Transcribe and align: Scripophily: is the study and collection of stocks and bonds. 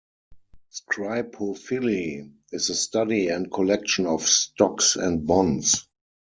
Scripophily: 0.73 2.31
is 2.51 2.69
the 2.69 2.73
study 2.73 3.27
and 3.27 3.51
collection 3.51 4.07
of 4.07 4.27
stocks 4.27 4.95
and 4.95 5.27
bonds. 5.27 5.87